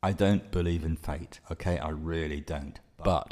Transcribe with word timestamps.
I 0.00 0.12
don't 0.12 0.48
believe 0.52 0.84
in 0.84 0.94
fate, 0.94 1.40
okay? 1.50 1.76
I 1.76 1.88
really 1.88 2.40
don't. 2.40 2.78
But 3.02 3.26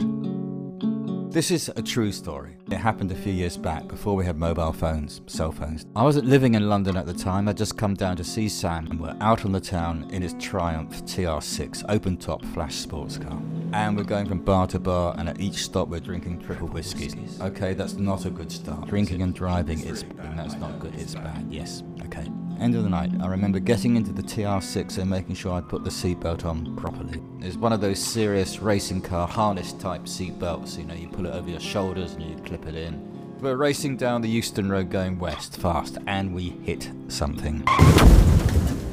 this 1.30 1.52
is 1.52 1.70
a 1.76 1.82
true 1.82 2.10
story. 2.10 2.56
It 2.68 2.78
happened 2.78 3.12
a 3.12 3.14
few 3.14 3.32
years 3.32 3.56
back 3.56 3.86
before 3.86 4.16
we 4.16 4.24
had 4.24 4.36
mobile 4.36 4.72
phones, 4.72 5.20
cell 5.28 5.52
phones. 5.52 5.86
I 5.94 6.02
wasn't 6.02 6.26
living 6.26 6.54
in 6.54 6.68
London 6.68 6.96
at 6.96 7.06
the 7.06 7.14
time, 7.14 7.46
I'd 7.46 7.56
just 7.56 7.78
come 7.78 7.94
down 7.94 8.16
to 8.16 8.24
see 8.24 8.48
Sam 8.48 8.88
and 8.90 8.98
we're 8.98 9.16
out 9.20 9.44
on 9.44 9.52
the 9.52 9.60
town 9.60 10.08
in 10.10 10.22
his 10.22 10.34
Triumph 10.40 11.04
TR6 11.04 11.84
open 11.88 12.16
top 12.16 12.44
flash 12.46 12.74
sports 12.74 13.16
car. 13.16 13.40
And 13.72 13.96
we're 13.96 14.02
going 14.02 14.26
from 14.26 14.40
bar 14.40 14.66
to 14.68 14.80
bar, 14.80 15.14
and 15.18 15.28
at 15.28 15.40
each 15.40 15.64
stop 15.64 15.86
we're 15.86 16.00
drinking 16.00 16.40
triple 16.40 16.66
whiskies. 16.66 17.40
Okay, 17.40 17.74
that's 17.74 17.94
not 17.94 18.24
a 18.24 18.30
good 18.30 18.50
start. 18.50 18.88
Drinking 18.88 19.22
and 19.22 19.32
driving 19.32 19.84
is, 19.84 20.04
that's 20.34 20.54
not 20.54 20.80
good, 20.80 20.96
it's 20.96 21.14
bad, 21.14 21.46
yes, 21.48 21.84
okay. 22.06 22.26
End 22.58 22.74
of 22.74 22.84
the 22.84 22.88
night, 22.88 23.10
I 23.20 23.26
remember 23.26 23.58
getting 23.58 23.96
into 23.96 24.12
the 24.12 24.22
TR6 24.22 24.96
and 24.96 25.10
making 25.10 25.34
sure 25.34 25.52
I'd 25.52 25.68
put 25.68 25.84
the 25.84 25.90
seatbelt 25.90 26.46
on 26.46 26.74
properly. 26.76 27.20
It's 27.40 27.56
one 27.56 27.72
of 27.72 27.82
those 27.82 27.98
serious 27.98 28.60
racing 28.60 29.02
car 29.02 29.28
harness 29.28 29.74
type 29.74 30.04
seatbelts, 30.04 30.78
you 30.78 30.84
know, 30.84 30.94
you 30.94 31.08
pull 31.08 31.26
it 31.26 31.34
over 31.34 31.50
your 31.50 31.60
shoulders 31.60 32.14
and 32.14 32.22
you 32.22 32.34
clip 32.44 32.66
it 32.66 32.74
in. 32.74 33.38
We're 33.40 33.56
racing 33.56 33.98
down 33.98 34.22
the 34.22 34.30
Euston 34.30 34.70
Road 34.70 34.90
going 34.90 35.18
west 35.18 35.58
fast, 35.58 35.98
and 36.06 36.34
we 36.34 36.48
hit 36.48 36.90
something. 37.08 37.62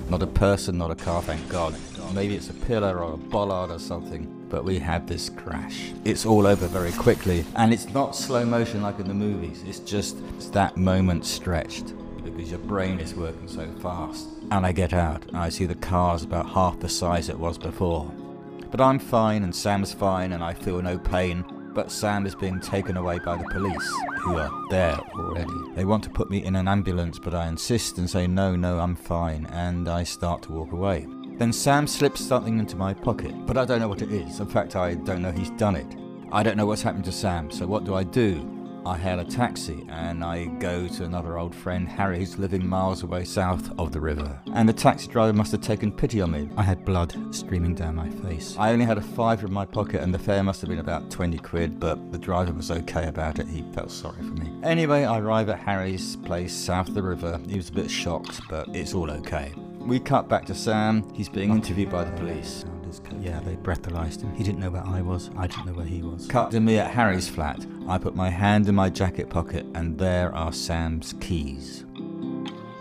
Not 0.10 0.22
a 0.22 0.28
person, 0.28 0.78
not 0.78 0.92
a 0.92 0.96
car, 0.96 1.22
thank 1.22 1.48
God. 1.48 1.74
Maybe 2.14 2.36
it's 2.36 2.50
a 2.50 2.54
pillar 2.54 3.00
or 3.00 3.14
a 3.14 3.18
bollard 3.18 3.72
or 3.72 3.80
something, 3.80 4.46
but 4.50 4.66
we 4.66 4.78
had 4.78 5.08
this 5.08 5.30
crash. 5.30 5.94
It's 6.04 6.26
all 6.26 6.46
over 6.46 6.68
very 6.68 6.92
quickly, 6.92 7.46
and 7.56 7.72
it's 7.74 7.88
not 7.88 8.14
slow 8.14 8.44
motion 8.44 8.82
like 8.82 9.00
in 9.00 9.08
the 9.08 9.14
movies, 9.14 9.64
it's 9.66 9.80
just 9.80 10.18
it's 10.36 10.50
that 10.50 10.76
moment 10.76 11.26
stretched 11.26 11.94
because 12.24 12.50
your 12.50 12.60
brain 12.60 13.00
is 13.00 13.14
working 13.14 13.48
so 13.48 13.68
fast. 13.82 14.28
And 14.52 14.66
I 14.66 14.72
get 14.72 14.94
out, 14.94 15.26
and 15.28 15.38
I 15.38 15.50
see 15.50 15.66
the 15.66 15.76
car's 15.76 16.24
about 16.24 16.50
half 16.50 16.80
the 16.80 16.90
size 16.90 17.30
it 17.30 17.40
was 17.40 17.58
before. 17.58 18.12
But 18.72 18.82
I'm 18.82 19.00
fine, 19.00 19.44
and 19.44 19.56
Sam's 19.56 19.94
fine, 19.94 20.34
and 20.34 20.44
I 20.44 20.54
feel 20.54 20.82
no 20.82 20.98
pain. 20.98 21.46
But 21.74 21.92
Sam 21.92 22.26
is 22.26 22.36
being 22.36 22.60
taken 22.60 22.98
away 22.98 23.20
by 23.20 23.36
the 23.36 23.50
police, 23.50 23.94
who 24.22 24.38
are 24.38 24.52
there 24.70 25.00
already. 25.16 25.52
They 25.76 25.86
want 25.86 26.04
to 26.04 26.10
put 26.10 26.30
me 26.30 26.44
in 26.44 26.56
an 26.56 26.68
ambulance, 26.68 27.18
but 27.20 27.34
I 27.34 27.48
insist 27.48 27.98
and 27.98 28.10
say, 28.10 28.28
no, 28.28 28.56
no, 28.56 28.80
I'm 28.80 28.96
fine, 28.96 29.48
and 29.48 29.90
I 29.90 30.04
start 30.04 30.44
to 30.44 30.52
walk 30.52 30.72
away. 30.72 31.08
Then 31.38 31.52
Sam 31.52 31.88
slips 31.88 32.24
something 32.24 32.60
into 32.60 32.76
my 32.76 32.94
pocket, 32.94 33.34
but 33.48 33.58
I 33.58 33.66
don't 33.66 33.80
know 33.80 33.88
what 33.88 34.04
it 34.04 34.12
is. 34.12 34.40
In 34.40 34.46
fact, 34.46 34.76
I 34.76 34.94
don't 34.94 35.24
know 35.24 35.32
he's 35.32 35.50
done 35.52 35.76
it. 35.76 35.88
I 36.32 36.44
don't 36.44 36.58
know 36.58 36.68
what's 36.68 36.84
happened 36.84 37.06
to 37.06 37.12
Sam, 37.12 37.50
so 37.50 37.66
what 37.66 37.86
do 37.86 37.96
I 37.96 38.04
do? 38.04 38.63
I 38.86 38.98
hail 38.98 39.20
a 39.20 39.26
taxi 39.26 39.86
and 39.90 40.24
I 40.24 40.46
go 40.46 40.88
to 40.88 41.06
another 41.06 41.38
old 41.38 41.56
friend, 41.56 41.88
Harry, 41.88 42.20
who's 42.20 42.38
living 42.38 42.68
miles 42.68 43.04
away 43.04 43.24
south 43.24 43.72
of 43.80 43.94
the 43.94 44.02
river. 44.02 44.40
And 44.54 44.68
the 44.68 44.74
taxi 44.74 45.08
driver 45.08 45.32
must 45.32 45.54
have 45.54 45.62
taken 45.62 45.92
pity 45.92 46.20
on 46.20 46.32
me. 46.32 46.50
I 46.58 46.64
had 46.64 46.84
blood 46.84 47.16
streaming 47.34 47.76
down 47.76 47.96
my 47.96 48.10
face. 48.10 48.56
I 48.60 48.74
only 48.74 48.86
had 48.86 48.98
a 48.98 49.02
fiver 49.02 49.48
in 49.48 49.54
my 49.54 49.66
pocket 49.66 50.02
and 50.02 50.14
the 50.14 50.20
fare 50.20 50.44
must 50.44 50.60
have 50.62 50.70
been 50.70 50.80
about 50.80 51.10
20 51.10 51.38
quid, 51.38 51.80
but 51.80 52.12
the 52.12 52.18
driver 52.18 52.52
was 52.52 52.72
okay 52.72 53.08
about 53.08 53.40
it. 53.40 53.48
He 53.48 53.64
felt 53.74 53.90
sorry 53.90 54.18
for 54.18 54.34
me. 54.34 54.52
Anyway, 54.64 55.06
I 55.06 55.20
arrive 55.20 55.48
at 55.48 55.60
Harry's 55.60 56.18
place 56.18 56.54
south 56.54 56.90
of 56.90 56.94
the 56.94 57.04
river. 57.04 57.40
He 57.48 57.56
was 57.56 57.70
a 57.70 57.74
bit 57.74 57.90
shocked, 57.90 58.42
but 58.50 58.68
it's 58.76 58.94
all 58.94 59.10
okay. 59.10 59.54
We 59.80 60.00
cut 60.00 60.28
back 60.28 60.46
to 60.46 60.56
Sam. 60.56 61.10
He's 61.14 61.30
being 61.30 61.52
interviewed 61.52 61.90
by 61.90 62.04
the 62.04 62.12
police. 62.12 62.66
Yeah, 63.20 63.40
they 63.40 63.56
breathalyzed 63.56 64.22
him. 64.22 64.34
He 64.36 64.44
didn't 64.44 64.60
know 64.60 64.72
where 64.72 64.86
I 64.86 65.02
was. 65.02 65.30
I 65.38 65.48
didn't 65.48 65.66
know 65.66 65.74
where 65.74 65.86
he 65.86 66.02
was. 66.02 66.28
Cut 66.28 66.52
to 66.52 66.60
me 66.60 66.78
at 66.78 66.92
Harry's 66.92 67.30
flat. 67.30 67.66
I 67.88 67.98
put 67.98 68.16
my 68.16 68.30
hand 68.30 68.68
in 68.68 68.76
my 68.76 68.90
jacket 68.90 69.30
pocket, 69.30 69.66
and 69.74 69.98
there 69.98 70.34
are 70.36 70.52
Sam's 70.52 71.14
keys. 71.20 71.86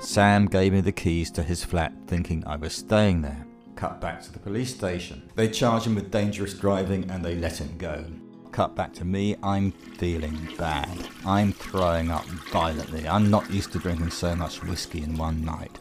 Sam 0.00 0.46
gave 0.46 0.72
me 0.72 0.80
the 0.80 0.92
keys 0.92 1.30
to 1.32 1.42
his 1.42 1.64
flat, 1.64 1.92
thinking 2.06 2.42
I 2.46 2.56
was 2.56 2.74
staying 2.74 3.22
there. 3.22 3.46
Cut 3.76 4.00
back 4.00 4.22
to 4.22 4.32
the 4.32 4.38
police 4.38 4.74
station. 4.74 5.30
They 5.36 5.48
charge 5.48 5.84
him 5.84 5.94
with 5.94 6.10
dangerous 6.10 6.54
driving 6.54 7.10
and 7.10 7.24
they 7.24 7.36
let 7.36 7.60
him 7.60 7.76
go. 7.78 8.04
Cut 8.50 8.76
back 8.76 8.92
to 8.94 9.04
me, 9.04 9.36
I'm 9.42 9.72
feeling 9.72 10.48
bad. 10.58 11.08
I'm 11.24 11.52
throwing 11.52 12.10
up 12.10 12.26
violently. 12.52 13.08
I'm 13.08 13.30
not 13.30 13.50
used 13.50 13.72
to 13.72 13.78
drinking 13.78 14.10
so 14.10 14.34
much 14.36 14.62
whiskey 14.62 15.02
in 15.02 15.16
one 15.16 15.44
night. 15.44 15.78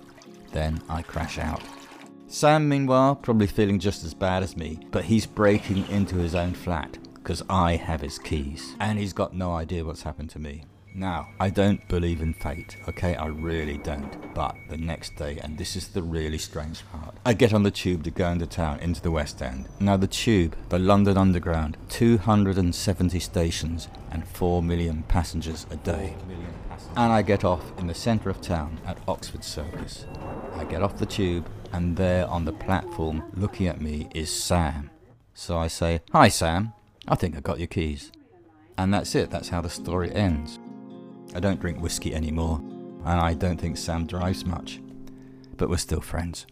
Then 0.52 0.82
I 0.88 1.02
crash 1.02 1.38
out. 1.38 1.62
Sam, 2.32 2.70
meanwhile, 2.70 3.16
probably 3.18 3.46
feeling 3.46 3.78
just 3.78 4.06
as 4.06 4.14
bad 4.14 4.42
as 4.42 4.56
me, 4.56 4.80
but 4.90 5.04
he's 5.04 5.26
breaking 5.26 5.86
into 5.90 6.16
his 6.16 6.34
own 6.34 6.54
flat 6.54 6.98
because 7.16 7.44
I 7.50 7.76
have 7.76 8.00
his 8.00 8.18
keys 8.18 8.74
and 8.80 8.98
he's 8.98 9.12
got 9.12 9.36
no 9.36 9.54
idea 9.54 9.84
what's 9.84 10.04
happened 10.04 10.30
to 10.30 10.40
me. 10.40 10.64
Now, 10.96 11.28
I 11.42 11.50
don't 11.50 11.86
believe 11.90 12.22
in 12.22 12.34
fate, 12.34 12.78
okay? 12.88 13.16
I 13.16 13.26
really 13.28 13.78
don't. 13.80 14.34
But 14.34 14.56
the 14.70 14.78
next 14.78 15.18
day, 15.18 15.40
and 15.44 15.58
this 15.58 15.76
is 15.76 15.90
the 15.90 16.04
really 16.04 16.38
strange 16.38 16.90
part, 16.90 17.16
I 17.26 17.34
get 17.34 17.54
on 17.54 17.64
the 17.64 17.72
tube 17.72 18.06
to 18.06 18.12
go 18.12 18.30
into 18.30 18.46
town, 18.46 18.80
into 18.80 19.02
the 19.02 19.12
West 19.12 19.42
End. 19.42 19.68
Now, 19.82 19.98
the 19.98 20.08
tube, 20.08 20.56
the 20.70 20.80
London 20.80 21.18
Underground, 21.18 21.78
270 21.90 23.20
stations 23.20 23.90
and 24.12 24.28
4 24.28 24.62
million 24.62 25.04
passengers 25.04 25.66
a 25.72 25.78
day. 25.78 26.16
And 26.96 27.12
I 27.12 27.22
get 27.22 27.44
off 27.44 27.78
in 27.78 27.88
the 27.88 27.94
centre 27.94 28.30
of 28.30 28.42
town 28.42 28.80
at 28.86 28.98
Oxford 29.08 29.44
Circus. 29.44 30.06
I 30.56 30.66
get 30.66 30.84
off 30.84 30.98
the 30.98 31.06
tube, 31.06 31.50
and 31.72 31.96
there 31.96 32.28
on 32.28 32.46
the 32.46 32.54
platform, 32.54 33.24
looking 33.34 33.68
at 33.68 33.82
me, 33.82 34.10
is 34.14 34.30
Sam. 34.30 34.90
So 35.34 35.58
I 35.58 35.68
say, 35.68 36.02
Hi, 36.12 36.28
Sam. 36.28 36.74
I 37.08 37.16
think 37.16 37.36
I 37.36 37.40
got 37.40 37.60
your 37.60 37.68
keys. 37.68 38.12
And 38.78 38.94
that's 38.94 39.16
it, 39.16 39.30
that's 39.30 39.50
how 39.50 39.62
the 39.62 39.70
story 39.70 40.14
ends. 40.14 40.60
I 41.34 41.40
don't 41.40 41.60
drink 41.60 41.82
whiskey 41.82 42.14
anymore, 42.14 42.60
and 42.60 43.20
I 43.20 43.34
don't 43.34 43.60
think 43.60 43.78
Sam 43.78 44.06
drives 44.06 44.46
much, 44.46 44.82
but 45.56 45.70
we're 45.70 45.78
still 45.78 46.02
friends. 46.02 46.46